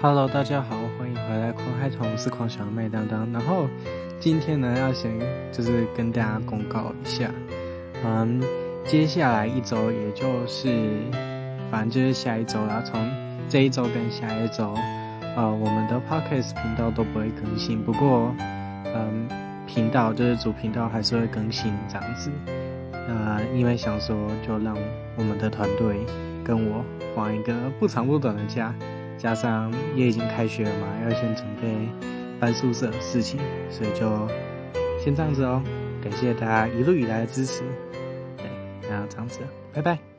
[0.00, 3.28] Hello，大家好，欢迎回来，狂嗨团，我是狂小妹当当。
[3.32, 3.66] 然后
[4.20, 5.10] 今天呢，要先
[5.50, 7.28] 就是跟大家公告一下，
[8.04, 8.40] 嗯，
[8.84, 10.68] 接下来一周，也就是
[11.68, 13.10] 反正就是下一周啦，从
[13.48, 14.72] 这一周跟下一周，
[15.36, 17.82] 呃，我们的 Podcast 频道都不会更新。
[17.82, 18.32] 不过，
[18.94, 19.26] 嗯，
[19.66, 22.30] 频道就是主频道还是会更新这样子。
[22.92, 24.78] 呃，因为想说，就让
[25.16, 26.06] 我们的团队
[26.44, 26.84] 跟我
[27.16, 28.72] 放一个不长不短的假。
[29.18, 31.68] 加上也已经开学了嘛，要先准备
[32.40, 33.38] 搬宿舍的事情，
[33.68, 34.28] 所以就
[35.02, 35.62] 先这样子哦。
[36.02, 37.62] 感谢大家一路以来的支持，
[38.36, 38.46] 对，
[38.88, 39.40] 那这样子，
[39.74, 40.17] 拜拜。